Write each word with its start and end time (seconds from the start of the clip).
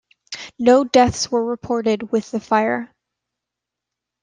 No 0.57 0.83
deaths 0.83 1.29
were 1.29 1.45
reported 1.45 2.11
with 2.11 2.31
the 2.31 2.39
fire. 2.39 2.91